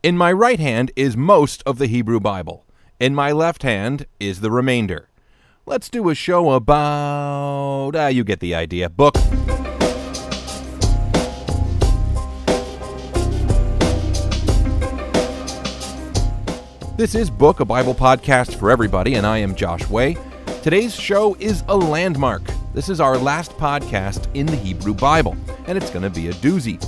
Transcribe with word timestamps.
In 0.00 0.16
my 0.16 0.30
right 0.30 0.60
hand 0.60 0.92
is 0.94 1.16
most 1.16 1.60
of 1.66 1.78
the 1.78 1.88
Hebrew 1.88 2.20
Bible. 2.20 2.64
In 3.00 3.16
my 3.16 3.32
left 3.32 3.64
hand 3.64 4.06
is 4.20 4.42
the 4.42 4.50
remainder. 4.50 5.08
Let's 5.66 5.88
do 5.88 6.08
a 6.08 6.14
show 6.14 6.52
about. 6.52 7.96
Ah, 7.96 8.06
you 8.06 8.22
get 8.22 8.38
the 8.38 8.54
idea. 8.54 8.88
Book. 8.88 9.16
This 16.96 17.16
is 17.16 17.28
Book, 17.28 17.58
a 17.58 17.64
Bible 17.64 17.96
podcast 17.96 18.54
for 18.54 18.70
everybody, 18.70 19.14
and 19.14 19.26
I 19.26 19.38
am 19.38 19.56
Josh 19.56 19.88
Way. 19.88 20.16
Today's 20.62 20.94
show 20.94 21.34
is 21.40 21.64
a 21.66 21.76
landmark. 21.76 22.42
This 22.72 22.88
is 22.88 23.00
our 23.00 23.18
last 23.18 23.50
podcast 23.52 24.32
in 24.34 24.46
the 24.46 24.54
Hebrew 24.54 24.94
Bible, 24.94 25.36
and 25.66 25.76
it's 25.76 25.90
going 25.90 26.04
to 26.04 26.10
be 26.10 26.28
a 26.28 26.32
doozy. 26.34 26.80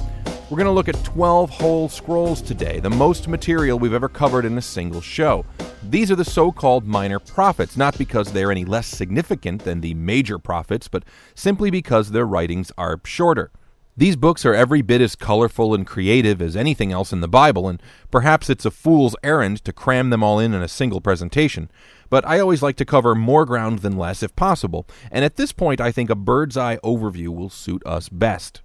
We're 0.50 0.56
going 0.56 0.66
to 0.66 0.72
look 0.72 0.88
at 0.88 1.04
12 1.04 1.48
whole 1.48 1.88
scrolls 1.88 2.42
today, 2.42 2.80
the 2.80 2.90
most 2.90 3.28
material 3.28 3.78
we've 3.78 3.94
ever 3.94 4.08
covered 4.08 4.44
in 4.44 4.58
a 4.58 4.62
single 4.62 5.00
show. 5.00 5.46
These 5.88 6.10
are 6.10 6.16
the 6.16 6.24
so 6.24 6.50
called 6.50 6.84
minor 6.84 7.20
prophets, 7.20 7.76
not 7.76 7.96
because 7.96 8.32
they're 8.32 8.50
any 8.50 8.64
less 8.64 8.88
significant 8.88 9.62
than 9.62 9.80
the 9.80 9.94
major 9.94 10.40
prophets, 10.40 10.88
but 10.88 11.04
simply 11.36 11.70
because 11.70 12.10
their 12.10 12.26
writings 12.26 12.72
are 12.76 13.00
shorter. 13.04 13.52
These 13.96 14.16
books 14.16 14.44
are 14.44 14.52
every 14.52 14.82
bit 14.82 15.00
as 15.00 15.14
colorful 15.14 15.72
and 15.72 15.86
creative 15.86 16.42
as 16.42 16.56
anything 16.56 16.90
else 16.90 17.12
in 17.12 17.20
the 17.20 17.28
Bible, 17.28 17.68
and 17.68 17.80
perhaps 18.10 18.50
it's 18.50 18.64
a 18.64 18.72
fool's 18.72 19.14
errand 19.22 19.62
to 19.64 19.72
cram 19.72 20.10
them 20.10 20.24
all 20.24 20.40
in 20.40 20.52
in 20.52 20.62
a 20.62 20.68
single 20.68 21.00
presentation. 21.00 21.70
But 22.08 22.26
I 22.26 22.40
always 22.40 22.60
like 22.60 22.76
to 22.78 22.84
cover 22.84 23.14
more 23.14 23.46
ground 23.46 23.80
than 23.80 23.96
less 23.96 24.20
if 24.20 24.34
possible, 24.34 24.84
and 25.12 25.24
at 25.24 25.36
this 25.36 25.52
point 25.52 25.80
I 25.80 25.92
think 25.92 26.10
a 26.10 26.16
bird's 26.16 26.56
eye 26.56 26.78
overview 26.78 27.28
will 27.28 27.50
suit 27.50 27.86
us 27.86 28.08
best. 28.08 28.62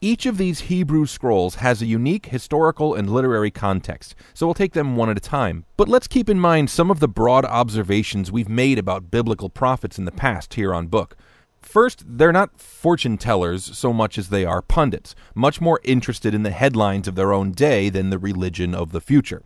Each 0.00 0.26
of 0.26 0.38
these 0.38 0.60
Hebrew 0.60 1.06
scrolls 1.06 1.56
has 1.56 1.82
a 1.82 1.86
unique 1.86 2.26
historical 2.26 2.94
and 2.94 3.10
literary 3.10 3.50
context, 3.50 4.14
so 4.32 4.46
we'll 4.46 4.54
take 4.54 4.72
them 4.72 4.94
one 4.94 5.10
at 5.10 5.16
a 5.16 5.20
time. 5.20 5.64
But 5.76 5.88
let's 5.88 6.06
keep 6.06 6.30
in 6.30 6.38
mind 6.38 6.70
some 6.70 6.88
of 6.88 7.00
the 7.00 7.08
broad 7.08 7.44
observations 7.44 8.30
we've 8.30 8.48
made 8.48 8.78
about 8.78 9.10
biblical 9.10 9.48
prophets 9.48 9.98
in 9.98 10.04
the 10.04 10.12
past 10.12 10.54
here 10.54 10.72
on 10.72 10.86
Book. 10.86 11.16
First, 11.60 12.04
they're 12.06 12.30
not 12.30 12.60
fortune 12.60 13.18
tellers 13.18 13.76
so 13.76 13.92
much 13.92 14.18
as 14.18 14.28
they 14.28 14.44
are 14.44 14.62
pundits, 14.62 15.16
much 15.34 15.60
more 15.60 15.80
interested 15.82 16.32
in 16.32 16.44
the 16.44 16.52
headlines 16.52 17.08
of 17.08 17.16
their 17.16 17.32
own 17.32 17.50
day 17.50 17.88
than 17.88 18.10
the 18.10 18.20
religion 18.20 18.76
of 18.76 18.92
the 18.92 19.00
future. 19.00 19.42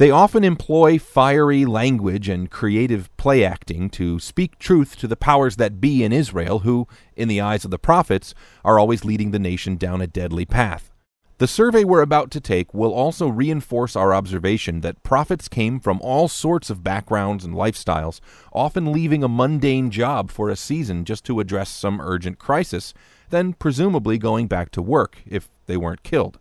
They 0.00 0.10
often 0.10 0.44
employ 0.44 0.98
fiery 0.98 1.66
language 1.66 2.30
and 2.30 2.50
creative 2.50 3.14
play 3.18 3.44
acting 3.44 3.90
to 3.90 4.18
speak 4.18 4.58
truth 4.58 4.96
to 4.96 5.06
the 5.06 5.14
powers 5.14 5.56
that 5.56 5.78
be 5.78 6.02
in 6.02 6.10
Israel, 6.10 6.60
who, 6.60 6.88
in 7.16 7.28
the 7.28 7.42
eyes 7.42 7.66
of 7.66 7.70
the 7.70 7.78
prophets, 7.78 8.34
are 8.64 8.78
always 8.78 9.04
leading 9.04 9.30
the 9.30 9.38
nation 9.38 9.76
down 9.76 10.00
a 10.00 10.06
deadly 10.06 10.46
path. 10.46 10.90
The 11.36 11.46
survey 11.46 11.84
we're 11.84 12.00
about 12.00 12.30
to 12.30 12.40
take 12.40 12.72
will 12.72 12.94
also 12.94 13.28
reinforce 13.28 13.94
our 13.94 14.14
observation 14.14 14.80
that 14.80 15.02
prophets 15.02 15.48
came 15.48 15.78
from 15.78 16.00
all 16.00 16.28
sorts 16.28 16.70
of 16.70 16.82
backgrounds 16.82 17.44
and 17.44 17.54
lifestyles, 17.54 18.20
often 18.54 18.92
leaving 18.92 19.22
a 19.22 19.28
mundane 19.28 19.90
job 19.90 20.30
for 20.30 20.48
a 20.48 20.56
season 20.56 21.04
just 21.04 21.26
to 21.26 21.40
address 21.40 21.68
some 21.68 22.00
urgent 22.00 22.38
crisis, 22.38 22.94
then 23.28 23.52
presumably 23.52 24.16
going 24.16 24.46
back 24.46 24.70
to 24.70 24.80
work 24.80 25.18
if 25.26 25.50
they 25.66 25.76
weren't 25.76 26.02
killed. 26.02 26.38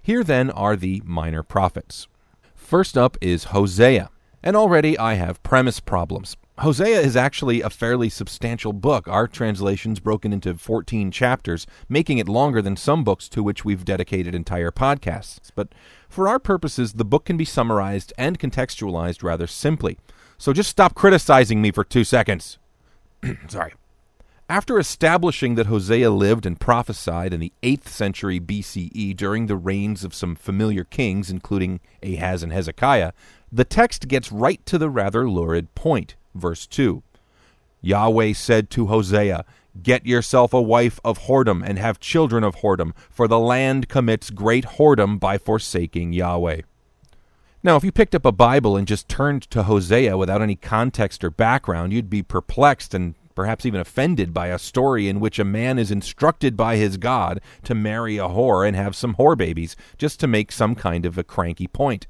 Here 0.00 0.22
then 0.22 0.48
are 0.48 0.76
the 0.76 1.02
minor 1.04 1.42
prophets. 1.42 2.06
First 2.64 2.96
up 2.96 3.18
is 3.20 3.44
Hosea, 3.44 4.08
and 4.42 4.56
already 4.56 4.98
I 4.98 5.14
have 5.14 5.42
premise 5.42 5.80
problems. 5.80 6.38
Hosea 6.60 6.98
is 6.98 7.14
actually 7.14 7.60
a 7.60 7.68
fairly 7.68 8.08
substantial 8.08 8.72
book. 8.72 9.06
Our 9.06 9.28
translation's 9.28 10.00
broken 10.00 10.32
into 10.32 10.54
14 10.54 11.10
chapters, 11.10 11.66
making 11.90 12.16
it 12.16 12.26
longer 12.26 12.62
than 12.62 12.78
some 12.78 13.04
books 13.04 13.28
to 13.28 13.42
which 13.42 13.66
we've 13.66 13.84
dedicated 13.84 14.34
entire 14.34 14.70
podcasts. 14.70 15.50
But 15.54 15.74
for 16.08 16.26
our 16.26 16.38
purposes, 16.38 16.94
the 16.94 17.04
book 17.04 17.26
can 17.26 17.36
be 17.36 17.44
summarized 17.44 18.14
and 18.16 18.38
contextualized 18.38 19.22
rather 19.22 19.46
simply. 19.46 19.98
So 20.38 20.54
just 20.54 20.70
stop 20.70 20.94
criticizing 20.94 21.60
me 21.60 21.70
for 21.70 21.84
two 21.84 22.02
seconds. 22.02 22.58
Sorry. 23.48 23.74
After 24.48 24.78
establishing 24.78 25.54
that 25.54 25.68
Hosea 25.68 26.10
lived 26.10 26.44
and 26.44 26.60
prophesied 26.60 27.32
in 27.32 27.40
the 27.40 27.52
8th 27.62 27.88
century 27.88 28.38
BCE 28.38 29.16
during 29.16 29.46
the 29.46 29.56
reigns 29.56 30.04
of 30.04 30.14
some 30.14 30.36
familiar 30.36 30.84
kings, 30.84 31.30
including 31.30 31.80
Ahaz 32.02 32.42
and 32.42 32.52
Hezekiah, 32.52 33.12
the 33.50 33.64
text 33.64 34.06
gets 34.06 34.30
right 34.30 34.64
to 34.66 34.76
the 34.76 34.90
rather 34.90 35.28
lurid 35.28 35.74
point. 35.74 36.16
Verse 36.34 36.66
2 36.66 37.02
Yahweh 37.80 38.34
said 38.34 38.68
to 38.70 38.88
Hosea, 38.88 39.46
Get 39.82 40.04
yourself 40.04 40.52
a 40.52 40.60
wife 40.60 41.00
of 41.02 41.20
whoredom, 41.20 41.62
and 41.66 41.78
have 41.78 41.98
children 41.98 42.44
of 42.44 42.56
whoredom, 42.56 42.92
for 43.10 43.26
the 43.26 43.38
land 43.38 43.88
commits 43.88 44.28
great 44.28 44.64
whoredom 44.76 45.18
by 45.18 45.38
forsaking 45.38 46.12
Yahweh. 46.12 46.60
Now, 47.62 47.76
if 47.76 47.84
you 47.84 47.90
picked 47.90 48.14
up 48.14 48.26
a 48.26 48.32
Bible 48.32 48.76
and 48.76 48.86
just 48.86 49.08
turned 49.08 49.42
to 49.50 49.62
Hosea 49.62 50.18
without 50.18 50.42
any 50.42 50.54
context 50.54 51.24
or 51.24 51.30
background, 51.30 51.94
you'd 51.94 52.10
be 52.10 52.22
perplexed 52.22 52.92
and 52.92 53.14
perhaps 53.34 53.66
even 53.66 53.80
offended 53.80 54.32
by 54.32 54.48
a 54.48 54.58
story 54.58 55.08
in 55.08 55.20
which 55.20 55.38
a 55.38 55.44
man 55.44 55.78
is 55.78 55.90
instructed 55.90 56.56
by 56.56 56.76
his 56.76 56.96
God 56.96 57.40
to 57.64 57.74
marry 57.74 58.16
a 58.16 58.28
whore 58.28 58.66
and 58.66 58.76
have 58.76 58.96
some 58.96 59.14
whore 59.14 59.36
babies, 59.36 59.76
just 59.98 60.20
to 60.20 60.26
make 60.26 60.52
some 60.52 60.74
kind 60.74 61.04
of 61.06 61.18
a 61.18 61.24
cranky 61.24 61.66
point. 61.66 62.06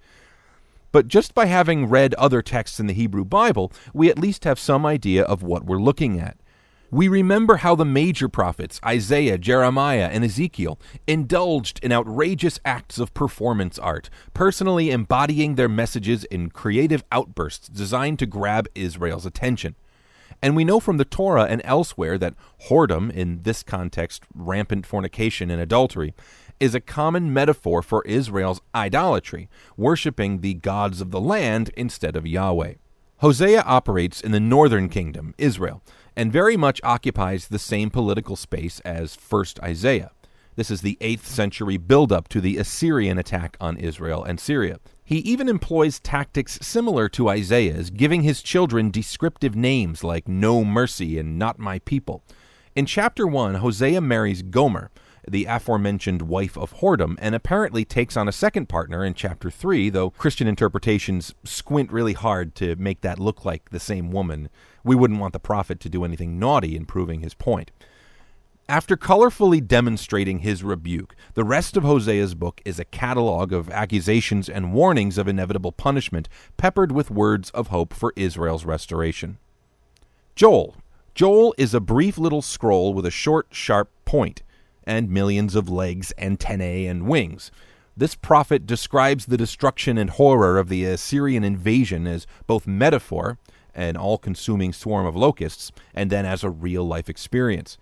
But 0.92 1.08
just 1.08 1.34
by 1.34 1.46
having 1.46 1.88
read 1.88 2.14
other 2.14 2.40
texts 2.40 2.78
in 2.78 2.86
the 2.86 2.94
Hebrew 2.94 3.24
Bible, 3.24 3.72
we 3.92 4.08
at 4.10 4.18
least 4.18 4.44
have 4.44 4.60
some 4.60 4.86
idea 4.86 5.24
of 5.24 5.42
what 5.42 5.64
we're 5.64 5.78
looking 5.78 6.20
at. 6.20 6.36
We 6.94 7.08
remember 7.08 7.56
how 7.56 7.74
the 7.74 7.84
major 7.84 8.28
prophets, 8.28 8.80
Isaiah, 8.86 9.36
Jeremiah, 9.36 10.08
and 10.12 10.24
Ezekiel, 10.24 10.78
indulged 11.08 11.80
in 11.82 11.90
outrageous 11.90 12.60
acts 12.64 13.00
of 13.00 13.12
performance 13.12 13.80
art, 13.80 14.08
personally 14.32 14.92
embodying 14.92 15.56
their 15.56 15.68
messages 15.68 16.22
in 16.26 16.50
creative 16.50 17.02
outbursts 17.10 17.66
designed 17.66 18.20
to 18.20 18.26
grab 18.26 18.68
Israel's 18.76 19.26
attention. 19.26 19.74
And 20.44 20.55
we 20.55 20.62
know 20.62 20.78
from 20.78 20.99
the 20.99 21.06
Torah 21.06 21.44
and 21.44 21.62
elsewhere 21.65 22.19
that 22.19 22.34
whoredom, 22.69 23.10
in 23.10 23.44
this 23.44 23.62
context, 23.62 24.25
rampant 24.34 24.84
fornication 24.84 25.50
and 25.50 25.59
adultery, 25.59 26.12
is 26.60 26.75
a 26.75 26.82
common 26.82 27.32
metaphor 27.32 27.81
for 27.81 28.05
Israel's 28.05 28.60
idolatry, 28.75 29.49
worshiping 29.78 30.43
the 30.43 30.53
gods 30.53 31.00
of 31.00 31.12
the 31.12 31.21
land 31.21 31.71
instead 31.78 32.15
of 32.15 32.27
Yahweh. 32.27 32.75
Hosea 33.21 33.62
operates 33.62 34.21
in 34.21 34.32
the 34.32 34.38
northern 34.38 34.91
kingdom, 34.91 35.34
Israel, 35.38 35.82
and 36.15 36.31
very 36.31 36.59
much 36.59 36.78
occupies 36.84 37.49
the 37.49 37.59
same 37.59 37.88
political 37.88 38.37
space 38.37 38.81
as 38.81 39.16
1st 39.16 39.62
Isaiah. 39.62 40.11
This 40.56 40.71
is 40.71 40.82
the 40.82 40.99
8th 41.00 41.25
century 41.25 41.78
buildup 41.78 42.28
to 42.28 42.43
the 42.43 42.59
Assyrian 42.59 43.16
attack 43.16 43.56
on 43.62 43.78
Israel 43.78 44.22
and 44.22 44.38
Syria. 44.38 44.78
He 45.06 45.19
even 45.19 45.50
employs 45.50 46.00
tactics 46.00 46.59
similar 46.62 47.10
to 47.10 47.28
Isaiah's, 47.28 47.91
giving 47.91 48.22
his 48.22 48.41
children 48.41 48.91
descriptive 48.91 49.54
names 49.54 50.03
like 50.03 50.26
No 50.26 50.65
Mercy 50.65 51.19
and 51.19 51.38
Not 51.38 51.59
My 51.59 51.78
People. 51.81 52.22
In 52.75 52.87
chapter 52.87 53.26
1, 53.26 53.56
Hosea 53.56 54.00
marries 54.00 54.41
Gomer, 54.41 54.91
the 55.28 55.44
aforementioned 55.44 56.22
wife 56.22 56.56
of 56.56 56.76
whoredom, 56.76 57.16
and 57.19 57.34
apparently 57.34 57.84
takes 57.84 58.16
on 58.16 58.28
a 58.28 58.32
second 58.32 58.70
partner 58.70 59.04
in 59.04 59.12
chapter 59.12 59.50
3, 59.50 59.91
though 59.91 60.09
Christian 60.09 60.47
interpretations 60.47 61.34
squint 61.44 61.93
really 61.93 62.14
hard 62.14 62.54
to 62.54 62.75
make 62.76 63.03
that 63.03 63.20
look 63.20 63.44
like 63.44 63.69
the 63.69 63.81
same 63.81 64.10
woman. 64.10 64.48
We 64.84 64.97
wouldn't 64.97 65.20
want 65.20 65.34
the 65.34 65.38
prophet 65.38 65.81
to 65.81 65.91
do 65.91 66.04
anything 66.04 66.38
naughty 66.38 66.76
in 66.76 66.87
proving 66.87 67.20
his 67.20 67.34
point. 67.34 67.70
After 68.69 68.97
colorfully 68.97 69.66
demonstrating 69.66 70.38
his 70.38 70.64
rebuke, 70.64 71.14
the 71.34 71.44
rest 71.44 71.76
of 71.76 71.82
Hosea's 71.82 72.34
book 72.34 72.62
is 72.64 72.78
a 72.78 72.86
catalog 72.86 73.52
of 73.52 73.69
accusations 73.69 74.48
and 74.48 74.72
warnings 74.72 75.19
of 75.19 75.28
inevitable 75.28 75.70
punishment, 75.70 76.30
peppered 76.56 76.91
with 76.91 77.10
words 77.10 77.50
of 77.50 77.66
hope 77.66 77.92
for 77.92 78.14
Israel's 78.16 78.64
restoration. 78.64 79.36
Joel. 80.34 80.76
Joel 81.14 81.54
is 81.58 81.75
a 81.75 81.80
brief 81.80 82.16
little 82.16 82.41
scroll 82.41 82.94
with 82.94 83.04
a 83.04 83.10
short, 83.10 83.48
sharp 83.50 83.91
point 84.06 84.42
and 84.84 85.10
millions 85.10 85.54
of 85.54 85.69
legs, 85.69 86.14
antennae, 86.16 86.86
and 86.86 87.06
wings. 87.06 87.50
This 87.94 88.14
prophet 88.14 88.64
describes 88.64 89.26
the 89.26 89.36
destruction 89.36 89.98
and 89.98 90.08
horror 90.08 90.58
of 90.58 90.70
the 90.70 90.87
Assyrian 90.87 91.44
invasion 91.44 92.06
as 92.06 92.26
both 92.46 92.66
metaphor, 92.66 93.38
an 93.75 93.99
all 93.99 94.16
consuming 94.16 94.72
swarm 94.72 95.05
of 95.05 95.14
locusts, 95.14 95.70
and 95.94 96.11
then 96.11 96.25
as 96.25 96.43
a 96.43 96.50
real 96.50 96.84
life 96.84 97.11
experience. 97.11 97.76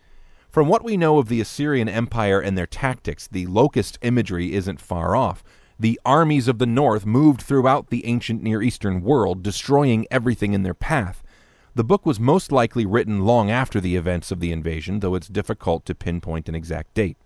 From 0.53 0.69
what 0.69 0.85
we 0.85 0.99
know 0.99 1.17
of 1.17 1.29
the 1.29 1.41
Assyrian 1.41 1.89
Empire 1.89 2.39
and 2.39 2.59
their 2.59 2.67
tactics, 2.67 3.27
the 3.27 3.47
locust 3.47 3.99
imagery 4.03 4.53
isn't 4.53 4.83
far 4.83 5.17
off. 5.17 5.43
The 5.81 5.99
armies 6.05 6.47
of 6.47 6.59
the 6.59 6.67
north 6.67 7.07
moved 7.07 7.41
throughout 7.41 7.89
the 7.89 8.05
ancient 8.05 8.43
Near 8.43 8.61
Eastern 8.61 9.01
world, 9.01 9.43
destroying 9.43 10.07
everything 10.11 10.53
in 10.53 10.63
their 10.63 10.75
path. 10.75 11.23
The 11.75 11.85
book 11.85 12.05
was 12.05 12.21
most 12.21 12.53
likely 12.53 12.85
written 12.85 13.25
long 13.25 13.51
after 13.51 13.81
the 13.81 13.97
events 13.97 14.31
of 14.31 14.41
the 14.41 14.53
invasion, 14.53 15.01
though 15.01 15.15
it's 15.15 15.29
difficult 15.29 15.87
to 15.87 15.95
pinpoint 15.95 16.51
an 16.51 16.55
exact 16.55 16.93
date. 16.93 17.17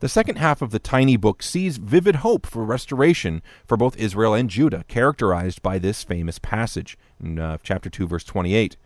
The 0.00 0.10
second 0.10 0.36
half 0.36 0.60
of 0.60 0.72
the 0.72 0.78
tiny 0.78 1.16
book 1.16 1.42
sees 1.42 1.78
vivid 1.78 2.16
hope 2.16 2.44
for 2.44 2.66
restoration 2.66 3.40
for 3.66 3.78
both 3.78 3.96
Israel 3.96 4.34
and 4.34 4.50
Judah, 4.50 4.84
characterized 4.88 5.62
by 5.62 5.78
this 5.78 6.04
famous 6.04 6.38
passage 6.38 6.98
in 7.18 7.38
uh, 7.38 7.56
chapter 7.62 7.88
2, 7.88 8.06
verse 8.06 8.24
28. 8.24 8.76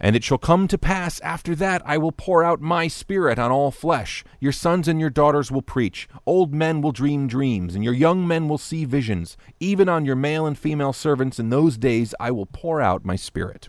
And 0.00 0.16
it 0.16 0.24
shall 0.24 0.38
come 0.38 0.66
to 0.68 0.78
pass 0.78 1.20
after 1.20 1.54
that 1.56 1.82
I 1.84 1.98
will 1.98 2.12
pour 2.12 2.42
out 2.42 2.60
my 2.60 2.88
spirit 2.88 3.38
on 3.38 3.52
all 3.52 3.70
flesh. 3.70 4.24
Your 4.40 4.52
sons 4.52 4.88
and 4.88 4.98
your 4.98 5.10
daughters 5.10 5.50
will 5.50 5.62
preach. 5.62 6.08
Old 6.24 6.54
men 6.54 6.80
will 6.80 6.92
dream 6.92 7.26
dreams, 7.26 7.74
and 7.74 7.84
your 7.84 7.92
young 7.92 8.26
men 8.26 8.48
will 8.48 8.58
see 8.58 8.86
visions. 8.86 9.36
Even 9.60 9.88
on 9.88 10.06
your 10.06 10.16
male 10.16 10.46
and 10.46 10.58
female 10.58 10.94
servants 10.94 11.38
in 11.38 11.50
those 11.50 11.76
days 11.76 12.14
I 12.18 12.30
will 12.30 12.46
pour 12.46 12.80
out 12.80 13.04
my 13.04 13.16
spirit. 13.16 13.68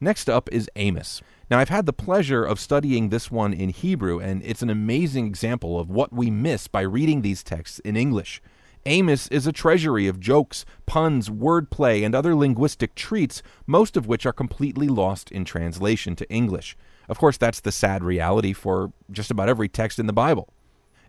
Next 0.00 0.30
up 0.30 0.48
is 0.52 0.70
Amos. 0.76 1.22
Now, 1.50 1.58
I've 1.58 1.68
had 1.68 1.86
the 1.86 1.92
pleasure 1.92 2.44
of 2.44 2.58
studying 2.58 3.08
this 3.08 3.30
one 3.30 3.52
in 3.52 3.68
Hebrew, 3.68 4.18
and 4.18 4.42
it's 4.44 4.62
an 4.62 4.70
amazing 4.70 5.26
example 5.26 5.78
of 5.78 5.88
what 5.88 6.12
we 6.12 6.28
miss 6.28 6.66
by 6.66 6.80
reading 6.80 7.22
these 7.22 7.44
texts 7.44 7.78
in 7.80 7.96
English. 7.96 8.42
Amos 8.86 9.26
is 9.28 9.46
a 9.46 9.52
treasury 9.52 10.06
of 10.06 10.20
jokes, 10.20 10.64
puns, 10.86 11.28
wordplay, 11.28 12.06
and 12.06 12.14
other 12.14 12.36
linguistic 12.36 12.94
treats, 12.94 13.42
most 13.66 13.96
of 13.96 14.06
which 14.06 14.24
are 14.24 14.32
completely 14.32 14.86
lost 14.86 15.30
in 15.32 15.44
translation 15.44 16.14
to 16.16 16.30
English. 16.30 16.76
Of 17.08 17.18
course, 17.18 17.36
that's 17.36 17.60
the 17.60 17.72
sad 17.72 18.04
reality 18.04 18.52
for 18.52 18.92
just 19.10 19.30
about 19.30 19.48
every 19.48 19.68
text 19.68 19.98
in 19.98 20.06
the 20.06 20.12
Bible. 20.12 20.48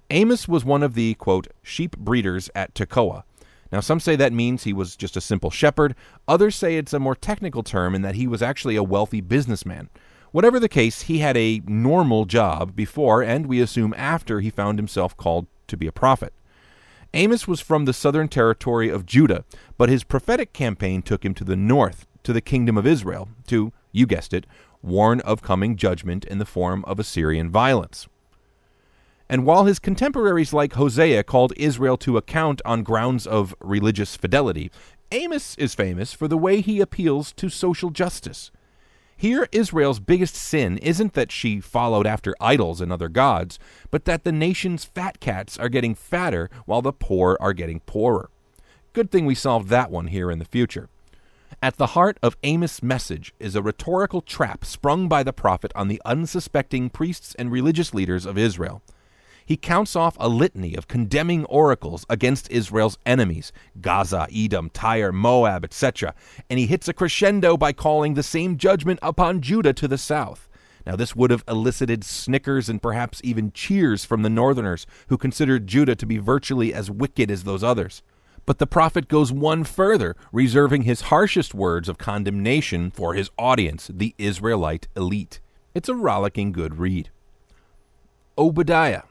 Amos 0.09 0.47
was 0.47 0.65
one 0.65 0.81
of 0.81 0.95
the, 0.95 1.13
quote, 1.15 1.47
sheep 1.61 1.95
breeders 1.97 2.49
at 2.55 2.73
Tekoa. 2.73 3.23
Now, 3.71 3.81
some 3.81 3.99
say 3.99 4.15
that 4.15 4.33
means 4.33 4.63
he 4.63 4.73
was 4.73 4.95
just 4.95 5.17
a 5.17 5.21
simple 5.21 5.51
shepherd. 5.51 5.93
Others 6.27 6.55
say 6.55 6.77
it's 6.77 6.93
a 6.93 6.99
more 6.99 7.15
technical 7.15 7.61
term 7.61 7.93
and 7.93 8.03
that 8.03 8.15
he 8.15 8.25
was 8.25 8.41
actually 8.41 8.75
a 8.75 8.83
wealthy 8.83 9.21
businessman. 9.21 9.89
Whatever 10.31 10.59
the 10.59 10.69
case, 10.69 11.03
he 11.03 11.19
had 11.19 11.37
a 11.37 11.61
normal 11.67 12.25
job 12.25 12.75
before, 12.75 13.21
and 13.21 13.45
we 13.45 13.61
assume 13.61 13.93
after, 13.97 14.39
he 14.39 14.49
found 14.49 14.79
himself 14.79 15.15
called 15.15 15.47
to 15.67 15.77
be 15.77 15.87
a 15.87 15.91
prophet. 15.91 16.33
Amos 17.17 17.47
was 17.47 17.59
from 17.59 17.85
the 17.85 17.93
southern 17.93 18.27
territory 18.27 18.89
of 18.89 19.07
Judah, 19.07 19.43
but 19.75 19.89
his 19.89 20.03
prophetic 20.03 20.53
campaign 20.53 21.01
took 21.01 21.25
him 21.25 21.33
to 21.33 21.43
the 21.43 21.55
north, 21.55 22.05
to 22.21 22.31
the 22.31 22.41
kingdom 22.41 22.77
of 22.77 22.85
Israel, 22.85 23.27
to, 23.47 23.73
you 23.91 24.05
guessed 24.05 24.33
it, 24.33 24.45
warn 24.83 25.21
of 25.21 25.41
coming 25.41 25.77
judgment 25.77 26.25
in 26.25 26.37
the 26.37 26.45
form 26.45 26.85
of 26.85 26.99
Assyrian 26.99 27.49
violence. 27.49 28.07
And 29.27 29.47
while 29.47 29.65
his 29.65 29.79
contemporaries 29.79 30.53
like 30.53 30.73
Hosea 30.73 31.23
called 31.23 31.53
Israel 31.57 31.97
to 31.97 32.17
account 32.17 32.61
on 32.63 32.83
grounds 32.83 33.25
of 33.25 33.55
religious 33.61 34.15
fidelity, 34.15 34.69
Amos 35.11 35.55
is 35.55 35.73
famous 35.73 36.13
for 36.13 36.27
the 36.27 36.37
way 36.37 36.61
he 36.61 36.79
appeals 36.79 37.33
to 37.33 37.49
social 37.49 37.89
justice. 37.89 38.51
Here, 39.19 39.47
Israel's 39.51 39.99
biggest 39.99 40.35
sin 40.35 40.77
isn't 40.77 41.13
that 41.13 41.31
she 41.31 41.59
followed 41.59 42.05
after 42.05 42.35
idols 42.39 42.79
and 42.79 42.93
other 42.93 43.09
gods, 43.09 43.57
but 43.89 44.05
that 44.05 44.23
the 44.23 44.31
nation's 44.31 44.85
fat 44.85 45.19
cats 45.19 45.57
are 45.57 45.69
getting 45.69 45.95
fatter 45.95 46.51
while 46.67 46.83
the 46.83 46.93
poor 46.93 47.35
are 47.41 47.53
getting 47.53 47.79
poorer. 47.79 48.29
Good 48.93 49.09
thing 49.09 49.25
we 49.25 49.33
solved 49.33 49.69
that 49.69 49.89
one 49.89 50.07
here 50.07 50.29
in 50.29 50.37
the 50.37 50.45
future. 50.45 50.87
At 51.63 51.77
the 51.77 51.87
heart 51.87 52.19
of 52.21 52.37
Amos' 52.43 52.83
message 52.83 53.33
is 53.39 53.55
a 53.55 53.63
rhetorical 53.63 54.21
trap 54.21 54.63
sprung 54.63 55.07
by 55.07 55.23
the 55.23 55.33
prophet 55.33 55.71
on 55.73 55.87
the 55.87 55.99
unsuspecting 56.05 56.91
priests 56.91 57.33
and 57.39 57.51
religious 57.51 57.95
leaders 57.95 58.27
of 58.27 58.37
Israel 58.37 58.83
he 59.47 59.55
counts 59.55 59.95
off 59.95 60.17
a 60.19 60.27
litany 60.27 60.75
of 60.75 60.89
condemning 60.89 61.45
oracles 61.45 62.05
against 62.09 62.51
Israel's 62.51 62.97
enemies 63.05 63.53
Gaza, 63.79 64.27
Edom, 64.35 64.69
Tyre, 64.69 65.13
Moab, 65.13 65.63
etc. 65.63 66.13
And 66.49 66.59
he 66.59 66.67
hits 66.67 66.89
a 66.89 66.93
crescendo 66.93 67.55
by 67.55 67.71
calling 67.71 68.13
the 68.13 68.23
same 68.23 68.57
judgment 68.57 68.99
upon 69.01 69.39
Judah 69.41 69.71
to 69.71 69.87
the 69.87 69.97
south. 69.97 70.49
Now, 70.85 70.97
this 70.97 71.15
would 71.15 71.31
have 71.31 71.45
elicited 71.47 72.03
snickers 72.03 72.67
and 72.67 72.81
perhaps 72.81 73.21
even 73.23 73.53
cheers 73.53 74.03
from 74.03 74.21
the 74.21 74.29
northerners, 74.29 74.85
who 75.07 75.17
considered 75.17 75.67
Judah 75.67 75.95
to 75.95 76.05
be 76.05 76.17
virtually 76.17 76.73
as 76.73 76.91
wicked 76.91 77.31
as 77.31 77.43
those 77.45 77.63
others. 77.63 78.03
But 78.45 78.59
the 78.59 78.67
prophet 78.67 79.07
goes 79.07 79.31
one 79.31 79.63
further, 79.63 80.15
reserving 80.33 80.83
his 80.83 81.01
harshest 81.01 81.53
words 81.53 81.87
of 81.87 81.97
condemnation 81.97 82.91
for 82.91 83.13
his 83.13 83.29
audience, 83.37 83.89
the 83.93 84.13
Israelite 84.17 84.89
elite. 84.95 85.39
It's 85.73 85.89
a 85.89 85.95
rollicking 85.95 86.51
good 86.51 86.79
read. 86.79 87.09
Obadiah 88.37 89.03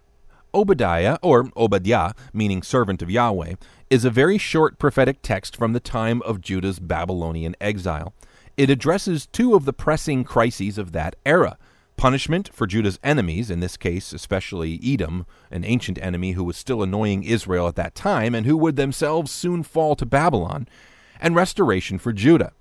Obadiah, 0.56 1.18
or 1.22 1.50
Obadiah, 1.54 2.12
meaning 2.32 2.62
servant 2.62 3.02
of 3.02 3.10
Yahweh, 3.10 3.56
is 3.90 4.06
a 4.06 4.10
very 4.10 4.38
short 4.38 4.78
prophetic 4.78 5.18
text 5.20 5.54
from 5.54 5.74
the 5.74 5.80
time 5.80 6.22
of 6.22 6.40
Judah's 6.40 6.78
Babylonian 6.78 7.54
exile. 7.60 8.14
It 8.56 8.70
addresses 8.70 9.26
two 9.26 9.54
of 9.54 9.66
the 9.66 9.74
pressing 9.74 10.24
crises 10.24 10.78
of 10.78 10.92
that 10.92 11.14
era 11.26 11.58
punishment 11.98 12.50
for 12.54 12.66
Judah's 12.66 12.98
enemies, 13.02 13.50
in 13.50 13.60
this 13.60 13.76
case, 13.76 14.14
especially 14.14 14.80
Edom, 14.82 15.26
an 15.50 15.64
ancient 15.64 15.98
enemy 16.00 16.32
who 16.32 16.44
was 16.44 16.56
still 16.56 16.82
annoying 16.82 17.22
Israel 17.22 17.68
at 17.68 17.76
that 17.76 17.94
time 17.94 18.34
and 18.34 18.46
who 18.46 18.56
would 18.56 18.76
themselves 18.76 19.30
soon 19.30 19.62
fall 19.62 19.94
to 19.96 20.06
Babylon, 20.06 20.68
and 21.20 21.34
restoration 21.34 21.98
for 21.98 22.12
Judah. 22.12 22.52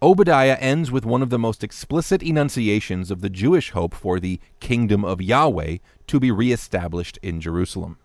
Obadiah 0.00 0.56
ends 0.60 0.92
with 0.92 1.04
one 1.04 1.22
of 1.22 1.30
the 1.30 1.40
most 1.40 1.64
explicit 1.64 2.22
enunciations 2.22 3.10
of 3.10 3.20
the 3.20 3.28
Jewish 3.28 3.70
hope 3.70 3.94
for 3.94 4.20
the 4.20 4.38
kingdom 4.60 5.04
of 5.04 5.20
Yahweh 5.20 5.78
to 6.06 6.20
be 6.20 6.30
reestablished 6.30 7.18
in 7.20 7.40
Jerusalem. 7.40 7.98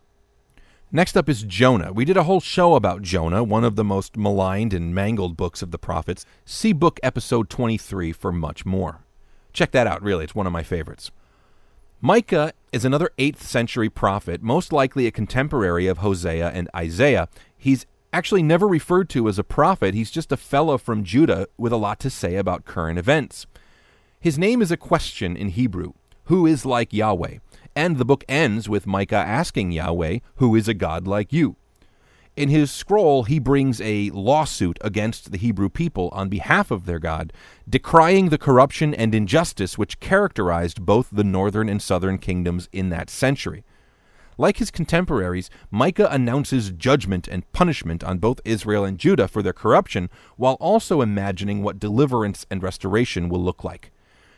Next 0.92 1.16
up 1.16 1.30
is 1.30 1.44
Jonah. 1.44 1.94
We 1.94 2.04
did 2.04 2.18
a 2.18 2.24
whole 2.24 2.40
show 2.40 2.74
about 2.74 3.04
Jonah, 3.04 3.44
one 3.44 3.64
of 3.64 3.76
the 3.76 3.84
most 3.84 4.18
maligned 4.18 4.74
and 4.74 4.96
mangled 4.96 5.38
books 5.38 5.62
of 5.62 5.70
the 5.70 5.78
prophets. 5.78 6.26
See 6.46 6.74
book 6.74 7.00
episode 7.04 7.48
23 7.52 8.12
for 8.12 8.32
much 8.32 8.66
more. 8.66 9.06
Check 9.54 9.70
that 9.72 9.86
out, 9.86 10.02
really, 10.02 10.24
it's 10.24 10.36
one 10.36 10.48
of 10.48 10.54
my 10.54 10.64
favorites. 10.64 11.12
Micah 12.02 12.54
is 12.72 12.84
another 12.84 13.12
8th 13.20 13.42
century 13.42 13.90
prophet, 13.90 14.42
most 14.42 14.74
likely 14.74 15.06
a 15.06 15.12
contemporary 15.12 15.86
of 15.86 16.00
Hosea 16.00 16.50
and 16.50 16.68
Isaiah. 16.76 17.30
He's 17.56 17.86
actually 18.14 18.44
never 18.44 18.68
referred 18.68 19.10
to 19.10 19.28
as 19.28 19.40
a 19.40 19.44
prophet. 19.44 19.94
He's 19.94 20.12
just 20.12 20.32
a 20.32 20.38
fellow 20.38 20.78
from 20.78 21.04
Judah 21.04 21.48
with 21.58 21.74
a 21.74 21.78
lot 21.78 22.00
to 22.02 22.10
say 22.10 22.36
about 22.36 22.64
current 22.64 23.00
events. 23.00 23.48
His 24.20 24.38
name 24.38 24.62
is 24.62 24.72
a 24.72 24.78
question 24.78 25.36
in 25.36 25.50
Hebrew 25.50 25.94
Who 26.26 26.46
is 26.46 26.66
like 26.66 26.94
Yahweh? 26.94 27.40
And 27.76 27.98
the 27.98 28.06
book 28.06 28.24
ends 28.30 28.70
with 28.70 28.88
Micah 28.88 29.16
asking 29.16 29.72
Yahweh, 29.72 30.20
Who 30.36 30.56
is 30.56 30.68
a 30.68 30.74
God 30.76 31.08
like 31.08 31.34
you? 31.34 31.58
In 32.36 32.50
his 32.50 32.72
scroll, 32.72 33.24
he 33.24 33.38
brings 33.38 33.80
a 33.82 34.10
lawsuit 34.10 34.80
against 34.82 35.32
the 35.32 35.38
Hebrew 35.38 35.70
people 35.70 36.10
on 36.14 36.30
behalf 36.30 36.72
of 36.72 36.86
their 36.86 36.98
God, 36.98 37.32
decrying 37.70 38.30
the 38.30 38.40
corruption 38.40 38.94
and 38.94 39.14
injustice 39.14 39.78
which 39.78 40.00
characterized 40.00 40.84
both 40.84 41.10
the 41.12 41.24
northern 41.24 41.70
and 41.70 41.82
southern 41.82 42.18
kingdoms 42.18 42.70
in 42.72 42.90
that 42.90 43.10
century. 43.12 43.64
Like 44.38 44.58
his 44.58 44.72
contemporaries, 44.72 45.50
Micah 45.70 46.08
announces 46.10 46.72
judgment 46.72 47.28
and 47.28 47.52
punishment 47.52 48.04
on 48.04 48.18
both 48.18 48.42
Israel 48.46 48.84
and 48.84 48.98
Judah 48.98 49.28
for 49.28 49.42
their 49.42 49.54
corruption, 49.54 50.10
while 50.38 50.56
also 50.56 51.02
imagining 51.02 51.62
what 51.62 51.80
deliverance 51.80 52.46
and 52.50 52.64
restoration 52.64 53.30
will 53.30 53.44
look 53.44 53.64
like. 53.64 53.92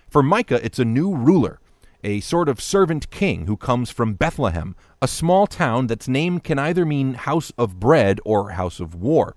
For 0.10 0.22
Micah, 0.22 0.64
it's 0.64 0.80
a 0.80 0.86
new 0.86 1.16
ruler, 1.16 1.60
a 2.04 2.20
sort 2.20 2.50
of 2.50 2.62
servant 2.62 3.10
king 3.10 3.48
who 3.48 3.58
comes 3.58 3.90
from 3.90 4.14
Bethlehem, 4.14 4.76
a 5.02 5.08
small 5.08 5.48
town 5.48 5.88
that's 5.88 6.08
name 6.08 6.40
can 6.40 6.60
either 6.60 6.86
mean 6.86 7.16
house 7.16 7.52
of 7.58 7.80
bread 7.80 8.20
or 8.24 8.52
house 8.52 8.80
of 8.80 8.96
war. 8.96 9.36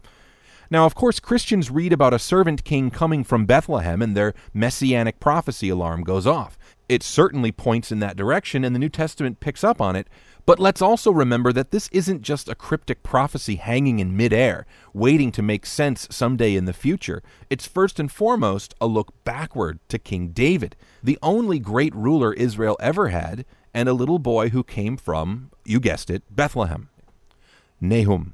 Now, 0.71 0.85
of 0.85 0.95
course, 0.95 1.19
Christians 1.19 1.71
read 1.71 1.95
about 1.95 2.13
a 2.13 2.19
servant 2.19 2.63
king 2.63 2.91
coming 2.91 3.25
from 3.25 3.47
Bethlehem 3.47 4.03
and 4.03 4.15
their 4.15 4.35
messianic 4.53 5.19
prophecy 5.19 5.71
alarm 5.71 6.03
goes 6.03 6.27
off. 6.27 6.59
It 6.89 7.03
certainly 7.03 7.53
points 7.53 7.93
in 7.93 7.99
that 8.01 8.17
direction, 8.17 8.65
and 8.65 8.75
the 8.75 8.79
New 8.79 8.89
Testament 8.89 9.41
picks 9.41 9.63
up 9.63 9.81
on 9.81 9.95
it, 9.95 10.09
but 10.47 10.59
let's 10.59 10.81
also 10.81 11.11
remember 11.11 11.53
that 11.53 11.71
this 11.71 11.91
isn't 11.93 12.23
just 12.23 12.49
a 12.49 12.55
cryptic 12.55 13.03
prophecy 13.03 13.57
hanging 13.57 13.99
in 13.99 14.17
midair, 14.17 14.65
waiting 14.95 15.31
to 15.33 15.43
make 15.43 15.67
sense 15.67 16.09
someday 16.11 16.57
in 16.57 16.65
the 16.65 16.73
future. 16.73 17.23
It's 17.51 17.67
first 17.67 18.01
and 18.01 18.11
foremost 18.11 18.75
a 18.81 18.87
look 18.87 19.13
backward 19.25 19.79
to 19.91 19.99
King 19.99 20.29
David, 20.29 20.75
the 21.03 21.19
only 21.23 21.59
great 21.59 21.95
ruler 21.95 22.33
Israel 22.33 22.79
ever 22.81 23.09
had, 23.09 23.45
and 23.75 23.87
a 23.87 23.93
little 23.93 24.19
boy 24.19 24.49
who 24.49 24.65
came 24.65 24.97
from, 24.97 25.51
you 25.67 25.81
guessed 25.81 26.09
it, 26.09 26.23
Bethlehem. 26.31 26.89
Nahum. 27.83 28.33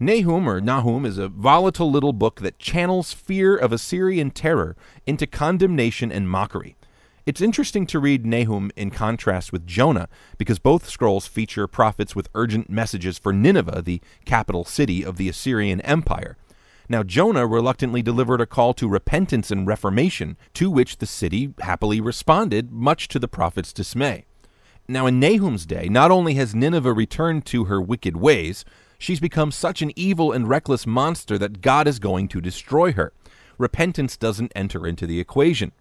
Nahum, 0.00 0.48
or 0.48 0.60
Nahum, 0.60 1.06
is 1.06 1.18
a 1.18 1.28
volatile 1.28 1.90
little 1.90 2.12
book 2.12 2.40
that 2.40 2.58
channels 2.58 3.12
fear 3.12 3.56
of 3.56 3.72
Assyrian 3.72 4.32
terror 4.32 4.74
into 5.06 5.28
condemnation 5.28 6.10
and 6.10 6.28
mockery. 6.28 6.74
It's 7.26 7.40
interesting 7.40 7.86
to 7.86 7.98
read 7.98 8.26
Nahum 8.26 8.70
in 8.76 8.90
contrast 8.90 9.50
with 9.50 9.66
Jonah 9.66 10.10
because 10.36 10.58
both 10.58 10.90
scrolls 10.90 11.26
feature 11.26 11.66
prophets 11.66 12.14
with 12.14 12.28
urgent 12.34 12.68
messages 12.68 13.16
for 13.16 13.32
Nineveh, 13.32 13.80
the 13.80 14.02
capital 14.26 14.66
city 14.66 15.02
of 15.02 15.16
the 15.16 15.30
Assyrian 15.30 15.80
Empire. 15.80 16.36
Now, 16.86 17.02
Jonah 17.02 17.46
reluctantly 17.46 18.02
delivered 18.02 18.42
a 18.42 18.46
call 18.46 18.74
to 18.74 18.86
repentance 18.86 19.50
and 19.50 19.66
reformation, 19.66 20.36
to 20.52 20.70
which 20.70 20.98
the 20.98 21.06
city 21.06 21.54
happily 21.60 21.98
responded, 21.98 22.70
much 22.70 23.08
to 23.08 23.18
the 23.18 23.26
prophet's 23.26 23.72
dismay. 23.72 24.26
Now, 24.86 25.06
in 25.06 25.18
Nahum's 25.18 25.64
day, 25.64 25.88
not 25.88 26.10
only 26.10 26.34
has 26.34 26.54
Nineveh 26.54 26.92
returned 26.92 27.46
to 27.46 27.64
her 27.64 27.80
wicked 27.80 28.18
ways, 28.18 28.66
she's 28.98 29.18
become 29.18 29.50
such 29.50 29.80
an 29.80 29.92
evil 29.96 30.30
and 30.30 30.46
reckless 30.46 30.86
monster 30.86 31.38
that 31.38 31.62
God 31.62 31.88
is 31.88 31.98
going 31.98 32.28
to 32.28 32.42
destroy 32.42 32.92
her. 32.92 33.14
Repentance 33.56 34.18
doesn't 34.18 34.52
enter 34.54 34.86
into 34.86 35.06
the 35.06 35.20
equation. 35.20 35.72